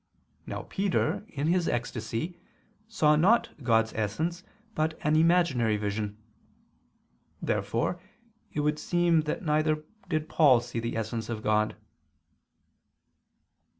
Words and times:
Now 0.47 0.63
Peter, 0.63 1.23
in 1.29 1.45
his 1.45 1.67
ecstasy, 1.67 2.39
saw 2.87 3.15
not 3.15 3.51
God's 3.63 3.93
essence 3.93 4.43
but 4.73 4.97
an 5.05 5.15
imaginary 5.15 5.77
vision. 5.77 6.17
Therefore 7.39 8.01
it 8.51 8.61
would 8.61 8.79
seem 8.79 9.21
that 9.25 9.43
neither 9.45 9.83
did 10.09 10.27
Paul 10.27 10.59
see 10.59 10.79
the 10.79 10.97
essence 10.97 11.29
of 11.29 11.43
God. 11.43 11.75